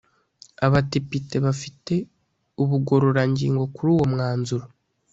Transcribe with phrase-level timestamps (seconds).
[0.65, 1.93] abadepite bafite
[2.61, 4.65] ubugororangingo kuri uwo mwanzuro